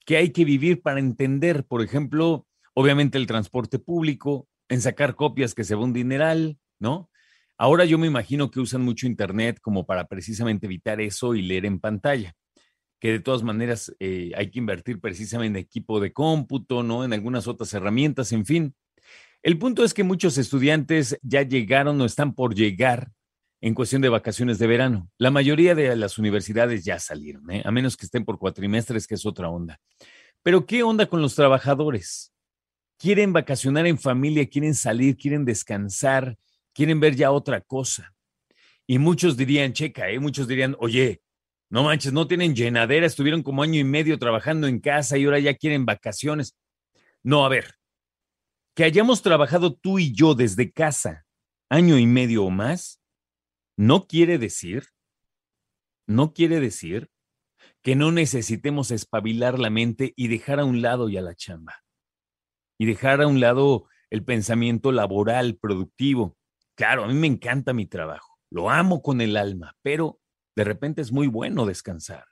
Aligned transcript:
que 0.05 0.17
hay 0.17 0.31
que 0.31 0.45
vivir 0.45 0.81
para 0.81 0.99
entender, 0.99 1.65
por 1.65 1.81
ejemplo, 1.81 2.47
obviamente 2.73 3.17
el 3.17 3.27
transporte 3.27 3.79
público, 3.79 4.47
en 4.69 4.81
sacar 4.81 5.15
copias 5.15 5.53
que 5.53 5.63
se 5.63 5.75
va 5.75 5.83
un 5.83 5.93
dineral, 5.93 6.57
¿no? 6.79 7.09
Ahora 7.57 7.85
yo 7.85 7.97
me 7.97 8.07
imagino 8.07 8.49
que 8.49 8.59
usan 8.59 8.81
mucho 8.81 9.05
Internet 9.05 9.59
como 9.61 9.85
para 9.85 10.07
precisamente 10.07 10.65
evitar 10.65 11.01
eso 11.01 11.35
y 11.35 11.41
leer 11.41 11.65
en 11.65 11.79
pantalla 11.79 12.35
que 13.01 13.11
de 13.11 13.19
todas 13.19 13.41
maneras 13.41 13.93
eh, 13.99 14.31
hay 14.37 14.51
que 14.51 14.59
invertir 14.59 15.01
precisamente 15.01 15.59
en 15.59 15.65
equipo 15.65 15.99
de 15.99 16.13
cómputo, 16.13 16.83
¿no? 16.83 17.03
En 17.03 17.13
algunas 17.13 17.47
otras 17.47 17.73
herramientas, 17.73 18.31
en 18.31 18.45
fin. 18.45 18.75
El 19.41 19.57
punto 19.57 19.83
es 19.83 19.95
que 19.95 20.03
muchos 20.03 20.37
estudiantes 20.37 21.17
ya 21.23 21.41
llegaron 21.41 21.99
o 21.99 22.05
están 22.05 22.35
por 22.35 22.53
llegar 22.53 23.11
en 23.59 23.73
cuestión 23.73 24.03
de 24.03 24.09
vacaciones 24.09 24.59
de 24.59 24.67
verano. 24.67 25.09
La 25.17 25.31
mayoría 25.31 25.73
de 25.73 25.95
las 25.95 26.19
universidades 26.19 26.85
ya 26.85 26.99
salieron, 26.99 27.49
¿eh? 27.49 27.63
a 27.65 27.71
menos 27.71 27.97
que 27.97 28.05
estén 28.05 28.23
por 28.23 28.37
cuatrimestres, 28.37 29.07
que 29.07 29.15
es 29.15 29.25
otra 29.25 29.49
onda. 29.49 29.79
Pero 30.43 30.67
¿qué 30.67 30.83
onda 30.83 31.07
con 31.07 31.23
los 31.23 31.33
trabajadores? 31.33 32.31
Quieren 33.01 33.33
vacacionar 33.33 33.87
en 33.87 33.97
familia, 33.97 34.47
quieren 34.47 34.75
salir, 34.75 35.17
quieren 35.17 35.43
descansar, 35.43 36.37
quieren 36.71 36.99
ver 36.99 37.15
ya 37.15 37.31
otra 37.31 37.59
cosa. 37.59 38.13
Y 38.85 38.99
muchos 38.99 39.35
dirían, 39.35 39.73
checa, 39.73 40.09
¿eh? 40.11 40.19
muchos 40.19 40.47
dirían, 40.47 40.75
oye, 40.77 41.23
no 41.71 41.81
manches, 41.81 42.13
no 42.13 42.27
tienen 42.27 42.53
llenadera, 42.53 43.07
estuvieron 43.07 43.41
como 43.41 43.63
año 43.63 43.79
y 43.79 43.83
medio 43.83 44.19
trabajando 44.19 44.67
en 44.67 44.79
casa 44.79 45.17
y 45.17 45.25
ahora 45.25 45.39
ya 45.39 45.55
quieren 45.55 45.83
vacaciones. 45.83 46.55
No, 47.23 47.43
a 47.43 47.49
ver, 47.49 47.73
que 48.75 48.83
hayamos 48.83 49.23
trabajado 49.23 49.73
tú 49.73 49.97
y 49.97 50.13
yo 50.13 50.35
desde 50.35 50.71
casa 50.71 51.25
año 51.69 51.97
y 51.97 52.05
medio 52.05 52.43
o 52.43 52.51
más, 52.51 53.01
no 53.77 54.05
quiere 54.05 54.37
decir, 54.37 54.89
no 56.05 56.33
quiere 56.33 56.59
decir 56.59 57.09
que 57.81 57.95
no 57.95 58.11
necesitemos 58.11 58.91
espabilar 58.91 59.57
la 59.57 59.71
mente 59.71 60.13
y 60.15 60.27
dejar 60.27 60.59
a 60.59 60.65
un 60.65 60.83
lado 60.83 61.09
ya 61.09 61.21
la 61.21 61.33
chamba. 61.33 61.81
Y 62.81 62.87
dejar 62.87 63.21
a 63.21 63.27
un 63.27 63.39
lado 63.39 63.85
el 64.09 64.23
pensamiento 64.23 64.91
laboral, 64.91 65.55
productivo. 65.55 66.35
Claro, 66.73 67.03
a 67.03 67.07
mí 67.07 67.13
me 67.13 67.27
encanta 67.27 67.73
mi 67.73 67.85
trabajo, 67.85 68.39
lo 68.49 68.71
amo 68.71 69.03
con 69.03 69.21
el 69.21 69.37
alma, 69.37 69.77
pero 69.83 70.19
de 70.55 70.63
repente 70.63 71.03
es 71.03 71.11
muy 71.11 71.27
bueno 71.27 71.67
descansar. 71.67 72.25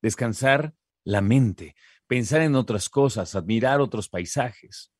Descansar 0.00 0.74
la 1.04 1.22
mente, 1.22 1.74
pensar 2.06 2.42
en 2.42 2.54
otras 2.54 2.88
cosas, 2.88 3.34
admirar 3.34 3.80
otros 3.80 4.08
paisajes. 4.08 4.92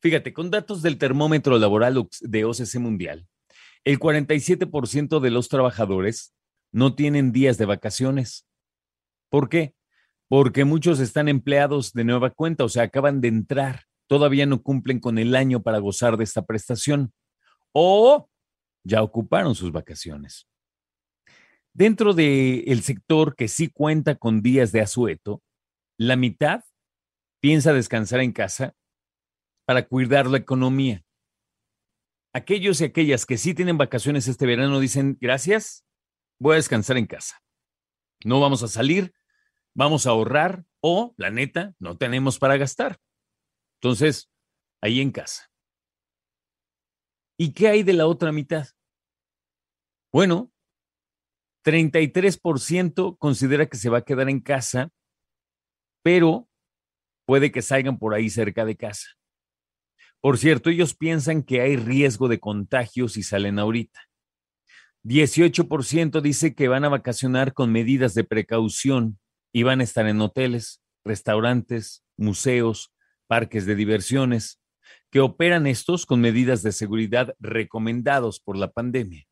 Fíjate, 0.00 0.32
con 0.32 0.52
datos 0.52 0.82
del 0.82 0.96
termómetro 0.96 1.58
laboral 1.58 2.08
de 2.20 2.44
OCC 2.44 2.76
Mundial, 2.76 3.26
el 3.82 3.98
47% 3.98 5.18
de 5.18 5.30
los 5.32 5.48
trabajadores 5.48 6.32
no 6.70 6.94
tienen 6.94 7.32
días 7.32 7.58
de 7.58 7.64
vacaciones. 7.64 8.46
¿Por 9.30 9.48
qué? 9.48 9.74
Porque 10.30 10.64
muchos 10.64 11.00
están 11.00 11.28
empleados 11.28 11.92
de 11.92 12.04
nueva 12.04 12.30
cuenta, 12.30 12.62
o 12.62 12.68
sea, 12.68 12.84
acaban 12.84 13.20
de 13.20 13.26
entrar, 13.26 13.86
todavía 14.06 14.46
no 14.46 14.62
cumplen 14.62 15.00
con 15.00 15.18
el 15.18 15.34
año 15.34 15.60
para 15.60 15.80
gozar 15.80 16.16
de 16.16 16.22
esta 16.22 16.46
prestación 16.46 17.12
o 17.72 18.30
ya 18.84 19.02
ocuparon 19.02 19.56
sus 19.56 19.72
vacaciones. 19.72 20.46
Dentro 21.72 22.14
del 22.14 22.80
sector 22.82 23.34
que 23.34 23.48
sí 23.48 23.70
cuenta 23.70 24.14
con 24.14 24.40
días 24.40 24.70
de 24.70 24.80
asueto, 24.80 25.42
la 25.98 26.14
mitad 26.14 26.62
piensa 27.40 27.72
descansar 27.72 28.20
en 28.20 28.30
casa 28.30 28.76
para 29.64 29.88
cuidar 29.88 30.28
la 30.28 30.38
economía. 30.38 31.02
Aquellos 32.32 32.80
y 32.80 32.84
aquellas 32.84 33.26
que 33.26 33.36
sí 33.36 33.52
tienen 33.52 33.78
vacaciones 33.78 34.28
este 34.28 34.46
verano 34.46 34.78
dicen, 34.78 35.18
gracias, 35.20 35.84
voy 36.38 36.52
a 36.52 36.56
descansar 36.56 36.98
en 36.98 37.06
casa. 37.06 37.42
No 38.24 38.38
vamos 38.38 38.62
a 38.62 38.68
salir, 38.68 39.12
vamos 39.74 40.06
a 40.06 40.10
ahorrar 40.10 40.64
o, 40.80 41.14
la 41.16 41.30
neta, 41.30 41.74
no 41.78 41.96
tenemos 41.96 42.38
para 42.38 42.56
gastar. 42.56 42.98
Entonces, 43.80 44.30
ahí 44.80 45.00
en 45.00 45.12
casa. 45.12 45.50
¿Y 47.38 47.52
qué 47.52 47.68
hay 47.68 47.82
de 47.82 47.92
la 47.92 48.06
otra 48.06 48.32
mitad? 48.32 48.66
Bueno, 50.12 50.52
33% 51.64 53.16
considera 53.18 53.66
que 53.66 53.76
se 53.76 53.90
va 53.90 53.98
a 53.98 54.04
quedar 54.04 54.28
en 54.28 54.40
casa, 54.40 54.90
pero 56.02 56.48
puede 57.26 57.52
que 57.52 57.62
salgan 57.62 57.98
por 57.98 58.14
ahí 58.14 58.28
cerca 58.28 58.64
de 58.64 58.76
casa. 58.76 59.06
Por 60.20 60.36
cierto, 60.36 60.68
ellos 60.68 60.94
piensan 60.94 61.42
que 61.42 61.60
hay 61.60 61.76
riesgo 61.76 62.28
de 62.28 62.40
contagio 62.40 63.08
si 63.08 63.22
salen 63.22 63.58
ahorita. 63.58 64.00
18% 65.04 66.20
dice 66.20 66.54
que 66.54 66.68
van 66.68 66.84
a 66.84 66.90
vacacionar 66.90 67.54
con 67.54 67.72
medidas 67.72 68.14
de 68.14 68.24
precaución 68.24 69.19
y 69.52 69.62
van 69.62 69.80
a 69.80 69.84
estar 69.84 70.06
en 70.06 70.20
hoteles, 70.20 70.80
restaurantes, 71.04 72.04
museos, 72.16 72.92
parques 73.26 73.66
de 73.66 73.74
diversiones, 73.74 74.60
que 75.10 75.20
operan 75.20 75.66
estos 75.66 76.06
con 76.06 76.20
medidas 76.20 76.62
de 76.62 76.72
seguridad 76.72 77.34
recomendados 77.38 78.40
por 78.40 78.56
la 78.56 78.70
pandemia. 78.70 79.26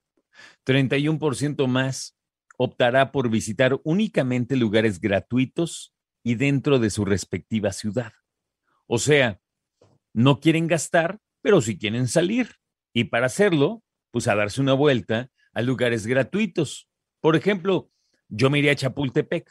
31% 0.65 1.67
más 1.67 2.17
optará 2.57 3.13
por 3.13 3.31
visitar 3.31 3.79
únicamente 3.85 4.57
lugares 4.57 5.01
gratuitos 5.01 5.95
y 6.25 6.35
dentro 6.35 6.79
de 6.79 6.91
su 6.91 7.05
respectiva 7.05 7.73
ciudad. 7.73 8.13
O 8.87 8.99
sea, 8.99 9.41
no 10.13 10.41
quieren 10.41 10.67
gastar, 10.67 11.19
pero 11.41 11.61
sí 11.61 11.79
quieren 11.79 12.09
salir. 12.09 12.57
Y 12.93 13.05
para 13.05 13.27
hacerlo, 13.27 13.83
pues 14.11 14.27
a 14.27 14.35
darse 14.35 14.61
una 14.61 14.73
vuelta 14.73 15.31
a 15.53 15.63
lugares 15.63 16.07
gratuitos. 16.07 16.89
Por 17.21 17.37
ejemplo, 17.37 17.91
yo 18.29 18.51
me 18.51 18.59
iría 18.59 18.73
a 18.73 18.77
Chapultepec. 18.77 19.49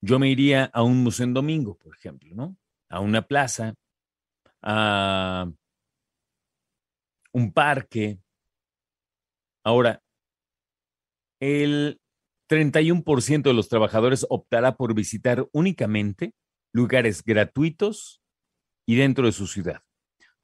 Yo 0.00 0.18
me 0.18 0.30
iría 0.30 0.64
a 0.66 0.82
un 0.82 1.02
museo 1.02 1.24
en 1.24 1.34
domingo, 1.34 1.76
por 1.76 1.94
ejemplo, 1.94 2.34
¿no? 2.34 2.56
A 2.88 3.00
una 3.00 3.22
plaza, 3.22 3.74
a 4.62 5.50
un 7.32 7.52
parque. 7.52 8.18
Ahora, 9.64 10.02
el 11.40 12.00
31% 12.48 13.50
de 13.50 13.54
los 13.54 13.68
trabajadores 13.68 14.26
optará 14.30 14.76
por 14.76 14.94
visitar 14.94 15.46
únicamente 15.52 16.32
lugares 16.72 17.22
gratuitos 17.24 18.20
y 18.86 18.96
dentro 18.96 19.26
de 19.26 19.32
su 19.32 19.46
ciudad. 19.46 19.82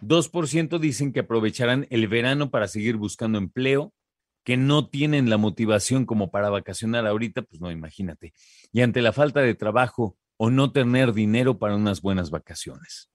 2% 0.00 0.78
dicen 0.78 1.12
que 1.12 1.20
aprovecharán 1.20 1.86
el 1.90 2.08
verano 2.08 2.50
para 2.50 2.68
seguir 2.68 2.96
buscando 2.96 3.38
empleo, 3.38 3.94
que 4.44 4.56
no 4.56 4.88
tienen 4.88 5.30
la 5.30 5.38
motivación 5.38 6.04
como 6.04 6.30
para 6.30 6.50
vacacionar 6.50 7.06
ahorita, 7.06 7.42
pues 7.42 7.60
no, 7.60 7.70
imagínate. 7.70 8.34
Y 8.72 8.82
ante 8.82 9.00
la 9.00 9.12
falta 9.12 9.40
de 9.40 9.54
trabajo 9.54 10.16
o 10.36 10.50
no 10.50 10.70
tener 10.70 11.12
dinero 11.12 11.58
para 11.58 11.76
unas 11.76 12.02
buenas 12.02 12.30
vacaciones. 12.30 13.10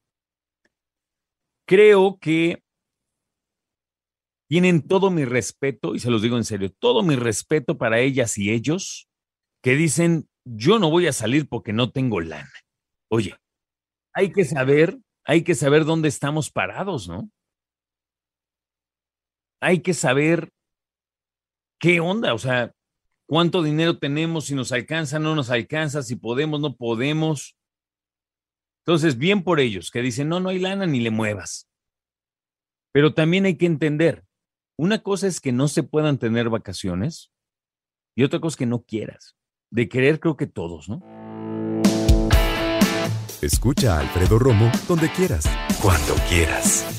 Creo 1.65 2.17
que 2.19 2.63
tienen 4.49 4.87
todo 4.87 5.11
mi 5.11 5.25
respeto, 5.25 5.93
y 5.93 5.99
se 5.99 6.09
los 6.09 6.23
digo 6.23 6.35
en 6.35 6.43
serio, 6.43 6.71
todo 6.79 7.03
mi 7.03 7.15
respeto 7.15 7.77
para 7.77 7.99
ellas 7.99 8.37
y 8.39 8.49
ellos 8.49 9.07
que 9.61 9.75
dicen, 9.75 10.27
yo 10.43 10.79
no 10.79 10.89
voy 10.89 11.05
a 11.05 11.13
salir 11.13 11.47
porque 11.47 11.73
no 11.73 11.91
tengo 11.91 12.19
lana. 12.21 12.49
Oye, 13.11 13.35
hay 14.13 14.31
que 14.31 14.45
saber, 14.45 14.97
hay 15.25 15.43
que 15.43 15.53
saber 15.53 15.85
dónde 15.85 16.07
estamos 16.07 16.49
parados, 16.49 17.07
¿no? 17.07 17.29
Hay 19.61 19.81
que 19.81 19.93
saber 19.93 20.49
qué 21.79 21.99
onda, 21.99 22.33
o 22.33 22.37
sea, 22.37 22.73
cuánto 23.25 23.63
dinero 23.63 23.97
tenemos, 23.97 24.45
si 24.45 24.55
nos 24.55 24.71
alcanza, 24.71 25.17
no 25.19 25.35
nos 25.35 25.49
alcanza, 25.49 26.03
si 26.03 26.15
podemos, 26.15 26.59
no 26.59 26.75
podemos. 26.75 27.57
Entonces, 28.85 29.17
bien 29.17 29.43
por 29.43 29.59
ellos, 29.59 29.91
que 29.91 30.01
dicen, 30.01 30.29
no, 30.29 30.39
no 30.39 30.49
hay 30.49 30.59
lana 30.59 30.85
ni 30.85 30.99
le 30.99 31.11
muevas. 31.11 31.69
Pero 32.91 33.13
también 33.13 33.45
hay 33.45 33.55
que 33.55 33.65
entender, 33.65 34.25
una 34.77 34.99
cosa 35.03 35.27
es 35.27 35.41
que 35.41 35.51
no 35.51 35.67
se 35.67 35.83
puedan 35.83 36.17
tener 36.17 36.49
vacaciones 36.49 37.31
y 38.15 38.23
otra 38.23 38.39
cosa 38.39 38.53
es 38.53 38.57
que 38.57 38.65
no 38.65 38.83
quieras. 38.83 39.35
De 39.71 39.87
querer 39.87 40.19
creo 40.19 40.37
que 40.37 40.47
todos, 40.47 40.89
¿no? 40.89 41.01
Escucha 43.41 43.97
a 43.97 43.99
Alfredo 43.99 44.39
Romo 44.39 44.71
donde 44.87 45.09
quieras, 45.11 45.45
cuando 45.81 46.15
quieras. 46.27 46.98